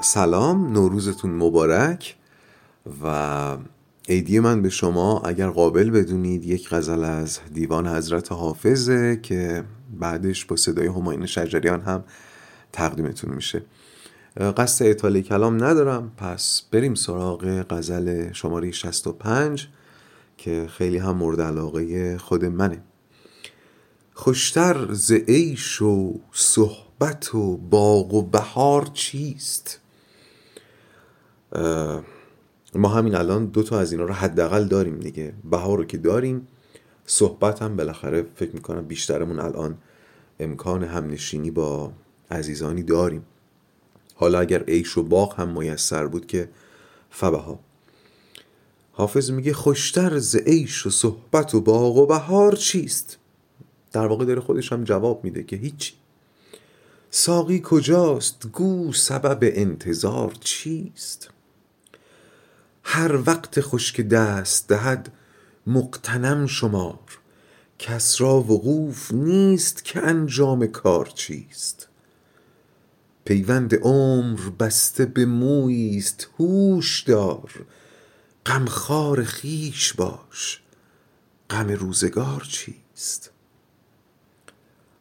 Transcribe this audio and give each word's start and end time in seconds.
سلام 0.00 0.72
نوروزتون 0.72 1.30
مبارک. 1.30 2.16
و 3.02 3.56
عیدی 4.08 4.40
من 4.40 4.62
به 4.62 4.68
شما 4.68 5.20
اگر 5.20 5.48
قابل 5.50 5.90
بدونید 5.90 6.44
یک 6.44 6.68
غزل 6.68 7.04
از 7.04 7.40
دیوان 7.52 7.88
حضرت 7.88 8.32
حافظه 8.32 9.20
که 9.22 9.64
بعدش 10.00 10.44
با 10.44 10.56
صدای 10.56 10.86
هماین 10.86 11.26
شجریان 11.26 11.80
هم 11.80 12.04
تقدیمتون 12.72 13.34
میشه. 13.34 13.62
قصد 14.56 14.86
اطاله 14.86 15.22
کلام 15.22 15.64
ندارم. 15.64 16.12
پس 16.16 16.62
بریم 16.70 16.94
سراغ 16.94 17.66
غزل 17.70 18.32
شماره 18.32 18.70
65 18.70 19.68
که 20.36 20.66
خیلی 20.70 20.98
هم 20.98 21.16
مورد 21.16 21.40
علاقه 21.40 22.18
خود 22.18 22.44
منه. 22.44 22.82
خوشتر 24.14 24.92
ز 24.92 25.12
عیش 25.12 25.82
و 25.82 26.20
صحبت 26.32 27.34
و 27.34 27.56
باغ 27.56 28.14
و 28.14 28.22
بهار 28.22 28.90
چیست؟ 28.94 29.80
ما 32.74 32.88
همین 32.88 33.14
الان 33.14 33.46
دو 33.46 33.62
تا 33.62 33.78
از 33.78 33.92
اینا 33.92 34.04
رو 34.04 34.14
حداقل 34.14 34.64
داریم 34.64 35.00
دیگه. 35.00 35.32
بهار 35.44 35.78
رو 35.78 35.84
که 35.84 35.98
داریم 35.98 36.48
صحبت 37.06 37.62
هم 37.62 37.76
بالاخره 37.76 38.26
فکر 38.34 38.50
می‌کنم 38.54 38.86
بیشترمون 38.86 39.38
الان 39.38 39.78
امکان 40.40 40.84
همنشینی 40.84 41.50
با 41.50 41.92
عزیزانی 42.30 42.82
داریم. 42.82 43.24
حالا 44.14 44.40
اگر 44.40 44.62
عیش 44.62 44.98
و 44.98 45.02
باغ 45.02 45.40
هم 45.40 45.58
میسر 45.58 46.06
بود 46.06 46.26
که 46.26 46.48
فبها. 47.10 47.60
حافظ 48.92 49.30
میگه 49.30 49.52
خوشتر 49.52 50.18
ز 50.18 50.36
عیش 50.36 50.86
و 50.86 50.90
صحبت 50.90 51.54
و 51.54 51.60
باغ 51.60 51.96
و 51.96 52.06
بهار 52.06 52.56
چیست؟ 52.56 53.18
در 53.92 54.06
واقع 54.06 54.24
داره 54.24 54.40
خودش 54.40 54.72
هم 54.72 54.84
جواب 54.84 55.24
میده 55.24 55.42
که 55.42 55.56
هیچی. 55.56 55.94
ساقی 57.10 57.60
کجاست؟ 57.64 58.46
گو 58.52 58.92
سبب 58.92 59.38
انتظار 59.42 60.32
چیست؟ 60.40 61.30
هر 62.84 63.16
وقت 63.26 63.60
خشک 63.60 64.00
دست 64.00 64.68
دهد 64.68 65.12
مقتنم 65.66 66.46
شمار. 66.46 67.18
کس 67.78 68.20
را 68.20 68.34
وقوف 68.40 69.12
نیست 69.12 69.84
که 69.84 70.00
انجام 70.00 70.66
کار 70.66 71.06
چیست. 71.06 71.88
پیوند 73.24 73.74
عمر 73.74 74.40
بسته 74.60 75.04
به 75.06 75.26
مویی 75.26 75.98
است 75.98 76.28
هوش 76.38 77.02
دار. 77.02 77.66
غمخوار 78.46 79.24
خویش 79.24 79.92
باش 79.92 80.60
غم 81.50 81.68
روزگار 81.68 82.46
چیست؟ 82.48 83.30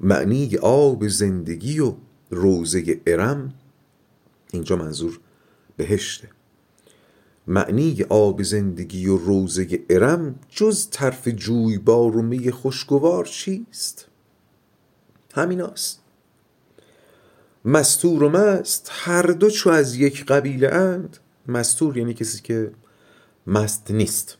معنی 0.00 0.56
آب 0.56 1.08
زندگی 1.08 1.80
و 1.80 1.94
روزه 2.30 3.00
ارم 3.06 3.54
اینجا 4.52 4.76
منظور 4.76 5.20
بهشته. 5.76 6.28
معنی 7.46 8.02
آب 8.08 8.42
زندگی 8.42 9.06
و 9.06 9.16
روزه 9.16 9.80
ارم 9.90 10.34
جز 10.50 10.88
طرف 10.90 11.28
جویبار 11.28 12.12
می 12.12 12.50
خوشگوار 12.50 13.24
چیست؟ 13.24 14.06
همیناست. 15.34 16.02
مستور 17.64 18.22
و 18.22 18.28
مست 18.28 18.90
هر 18.92 19.22
دو 19.22 19.50
چو 19.50 19.70
از 19.70 19.94
یک 19.94 20.24
قبیله 20.24 20.68
اند. 20.68 21.16
مستور 21.48 21.98
یعنی 21.98 22.14
کسی 22.14 22.42
که 22.42 22.72
مست 23.46 23.90
نیست. 23.90 24.36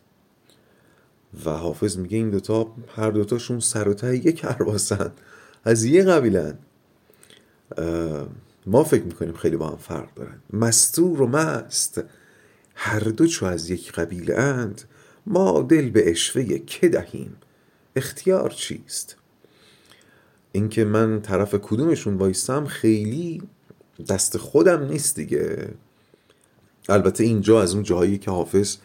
و 1.44 1.50
حافظ 1.50 1.96
میگه 1.96 2.16
این 2.16 2.30
دوتا 2.30 2.74
هر 2.96 3.10
دوتاشون 3.10 3.60
سر 3.60 3.88
و 3.88 3.94
ته 3.94 4.16
یک 4.16 4.36
کرباسن 4.36 5.12
از 5.64 5.84
یه 5.84 6.04
قبیله 6.04 6.58
ما 8.66 8.84
فکر 8.84 9.02
می‌کنیم 9.02 9.34
خیلی 9.34 9.56
با 9.56 9.68
هم 9.68 9.76
فرق 9.76 10.14
دارن. 10.14 10.40
مستور 10.52 11.22
و 11.22 11.26
مست 11.26 12.02
هر 12.74 13.00
دو 13.00 13.26
چو 13.26 13.46
از 13.46 13.70
یک 13.70 13.92
قبیله 13.92 14.34
اند 14.34 14.82
ما 15.26 15.62
دل 15.62 15.90
به 15.90 16.10
اشوه 16.10 16.58
که 16.58 16.88
دهیم. 16.88 17.36
اختیار 17.96 18.50
چیست؟ 18.50 19.16
اینکه 20.52 20.84
من 20.84 21.20
طرف 21.20 21.54
کدومشون 21.54 22.14
وایستم 22.14 22.64
خیلی 22.64 23.42
دست 24.08 24.36
خودم 24.36 24.84
نیست 24.84 25.16
دیگه. 25.16 25.68
البته 26.88 27.24
اینجا 27.24 27.62
از 27.62 27.74
اون 27.74 27.82
جاهایی 27.82 28.18
که 28.18 28.30
حافظ 28.30 28.76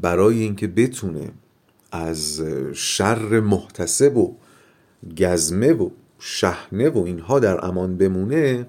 برای 0.00 0.38
اینکه 0.38 0.66
بتونه 0.66 1.32
از 1.92 2.42
شر 2.72 3.40
محتسب 3.40 4.16
و 4.16 4.36
گزمه 5.18 5.72
و 5.72 5.90
شهنه 6.18 6.88
و 6.88 6.98
اینها 6.98 7.38
در 7.38 7.66
امان 7.66 7.96
بمونه 7.96 8.66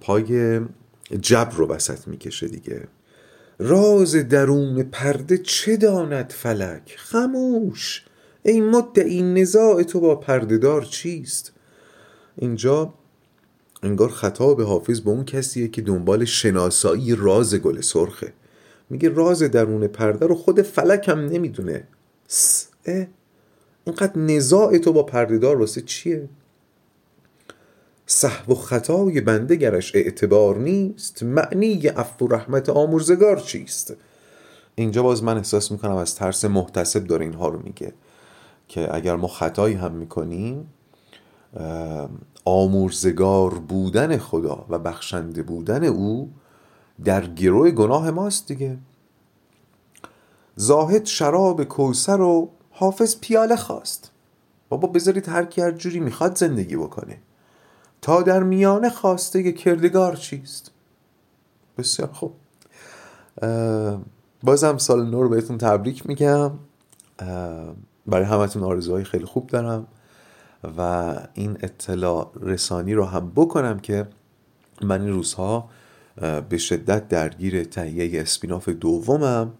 پای 0.00 0.60
جبر 1.20 1.56
رو 1.56 1.66
وسط 1.66 2.08
می‌کشه 2.08 2.48
دیگه. 2.48 2.88
راز 3.58 4.16
درون 4.16 4.82
پرده 4.82 5.38
چه 5.38 5.76
داند 5.76 6.32
فلک؟ 6.32 6.94
خموش! 6.98 8.04
ای 8.42 8.60
مدعی 8.60 9.22
نزاع 9.22 9.82
تو 9.82 10.00
با 10.00 10.14
پردهدار 10.14 10.82
چیست؟ 10.82 11.52
اینجا 12.36 12.94
انگار 13.82 14.08
خطاب 14.08 14.62
حافظ 14.62 15.00
به 15.00 15.10
اون 15.10 15.24
کسیه 15.24 15.68
که 15.68 15.82
دنبال 15.82 16.24
شناسایی 16.24 17.14
راز 17.14 17.54
گل 17.54 17.80
سرخه. 17.80 18.32
میگه 18.90 19.08
راز 19.08 19.42
درون 19.42 19.86
پرده 19.86 20.26
رو 20.26 20.34
خود 20.34 20.62
فلک 20.62 21.08
هم 21.08 21.18
نمی‌دونه. 21.18 21.84
اینقدر 23.84 24.18
نزاع 24.18 24.78
تو 24.78 24.92
با 24.92 25.02
پردهدار 25.02 25.60
واسه 25.60 25.80
چیه؟ 25.80 26.28
صحو 28.10 28.52
و 28.52 28.54
خطای 28.54 29.20
بنده 29.20 29.56
گرش 29.56 29.94
اعتبار 29.94 30.58
نیست 30.58 31.22
معنی 31.22 31.86
عفو 31.86 32.26
و 32.26 32.28
رحمت 32.28 32.68
آمرزگار 32.68 33.40
چیست؟ 33.40 33.94
اینجا 34.74 35.02
باز 35.02 35.22
من 35.22 35.36
احساس 35.36 35.72
می‌کنم 35.72 35.96
از 35.96 36.14
ترس 36.14 36.44
محتسب 36.44 37.04
داره 37.04 37.24
اینها 37.24 37.48
رو 37.48 37.62
میگه 37.62 37.92
که 38.68 38.94
اگر 38.94 39.16
ما 39.16 39.28
خطایی 39.28 39.74
هم 39.74 39.92
می‌کنیم 39.92 40.68
آمرزگار 42.44 43.54
بودن 43.54 44.18
خدا 44.18 44.66
و 44.68 44.78
بخشنده 44.78 45.42
بودن 45.42 45.84
او 45.84 46.30
در 47.04 47.26
گروه 47.26 47.70
گناه 47.70 48.10
ماست 48.10 48.48
دیگه. 48.48 48.78
زاهد 50.56 51.06
شراب 51.06 51.64
کوسر 51.64 52.20
و 52.20 52.50
حافظ 52.70 53.16
پیاله 53.20 53.56
خواست. 53.56 54.10
بابا 54.68 54.88
بذارید 54.88 55.28
هر 55.28 55.44
کی 55.44 55.60
هر 55.60 55.70
جوری 55.70 56.00
می‌خواد 56.00 56.36
زندگی 56.36 56.76
بکنه. 56.76 57.18
تا 58.02 58.22
در 58.22 58.42
میانه 58.42 58.90
خواسته 58.90 59.52
کردگار 59.52 60.16
چیست؟ 60.16 60.70
بسیار 61.78 62.08
خوب. 62.12 62.34
بازم 64.42 64.78
سال 64.78 65.10
نو 65.10 65.22
رو 65.22 65.28
بهتون 65.28 65.58
تبریک 65.58 66.06
میگم. 66.06 66.50
برای 68.06 68.24
همتون 68.24 68.62
آرزوهای 68.62 69.04
خیلی 69.04 69.24
خوب 69.24 69.46
دارم 69.46 69.86
و 70.78 71.14
این 71.34 71.58
اطلاع 71.62 72.32
رسانی 72.40 72.94
رو 72.94 73.04
هم 73.04 73.32
بکنم 73.34 73.78
که 73.78 74.06
من 74.82 75.00
این 75.00 75.12
روزها 75.12 75.68
به 76.48 76.58
شدت 76.58 77.08
درگیر 77.08 77.64
تهیه 77.64 78.22
اسپیناف 78.22 78.68
دومم. 78.68 79.52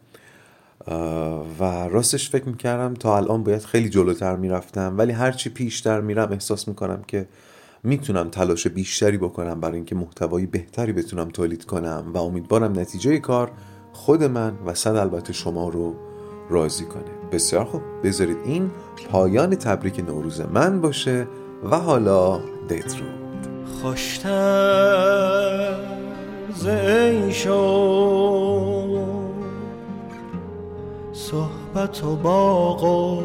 و 1.61 1.89
راستش 1.89 2.31
فکر 2.31 2.49
می‌کردم 2.49 2.95
تا 2.95 3.17
الان 3.17 3.45
باید 3.45 3.65
خیلی 3.65 3.89
جلوتر 3.89 4.37
می‌رفتم 4.37 4.99
ولی 4.99 5.13
هرچی 5.13 5.51
پیشتر 5.51 6.01
میرم 6.01 6.33
احساس 6.33 6.69
می‌کنم 6.69 7.03
که 7.03 7.29
می‌تونم 7.83 8.29
تلاش 8.29 8.67
بیشتری 8.67 9.19
بکنم 9.19 9.61
برای 9.61 9.77
اینکه 9.77 9.95
محتوایی 9.95 10.47
بهتری 10.47 10.93
بتونم 10.93 11.29
تولید 11.29 11.65
کنم 11.65 12.11
و 12.15 12.19
امیدوارم 12.19 12.79
نتیجه 12.79 13.19
کار 13.19 13.53
خود 13.93 14.25
من 14.25 14.53
و 14.67 14.75
صد 14.75 14.97
البته 14.97 15.33
شما 15.33 15.69
رو 15.69 15.95
راضی 16.51 16.85
کنه. 16.85 17.03
بسیار 17.33 17.65
خوب. 17.65 17.83
بذارید 18.05 18.39
این 18.45 18.71
پایان 19.11 19.55
تبریک 19.55 20.01
نوروز 20.01 20.41
من 20.41 20.81
باشه 20.81 21.27
و 21.71 21.79
حالا 21.79 22.41
دیت 22.69 22.97
رو 22.97 23.07
خوشتر 23.83 25.29
صحبت 31.13 32.05
و 32.05 32.17
باغ 32.17 32.85
و 32.85 33.23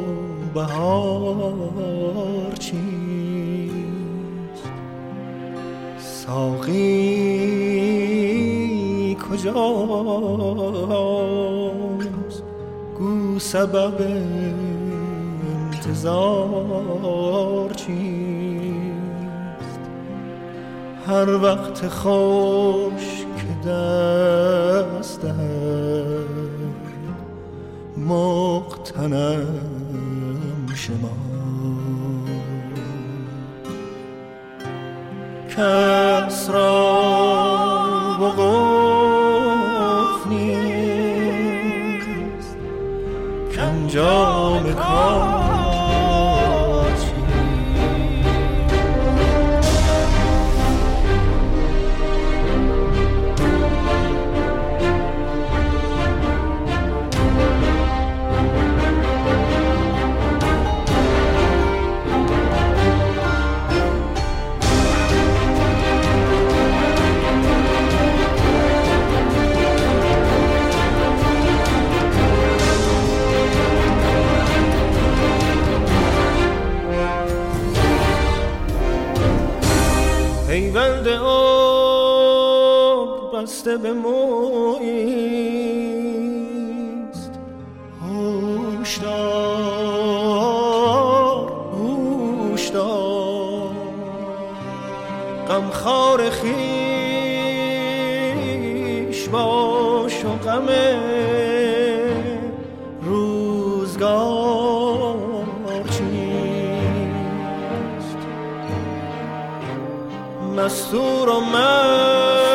بهار 0.53 2.51
چی 2.59 2.92
ساقی 6.25 6.77
کجاست؟ 9.15 9.53
گو 12.97 13.39
سبب 13.39 14.01
انتظار 15.73 17.69
چیست؟ 17.73 17.93
هر 21.07 21.29
وقت 21.29 21.87
خوش 21.87 23.25
که 23.37 23.69
دست 23.69 25.25
مقتنم 27.97 29.47
شما. 30.75 31.32
کس 35.57 36.49
را 36.49 36.83
وقوف 38.19 39.47
نیست 40.27 41.37
کنجا 43.55 44.32
پیوند 80.73 81.07
آب 81.07 82.33
بسته 83.35 83.77
به 83.77 83.93
مویست 83.93 84.83
هوشدار 88.01 89.11
هوشدار. 92.51 93.03
غمخوار 95.47 96.29
خویش 96.29 96.49
باش 99.29 100.25
و 100.25 100.29
غم 100.29 100.67
مستور 110.55 111.29
و 111.29 111.39
مست 111.39 112.52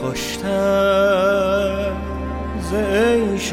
خوشتر 0.00 1.92
ز 2.70 2.74
عیش 2.74 3.52